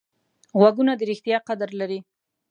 [0.59, 1.99] غوږونه د ریښتیا قدر لري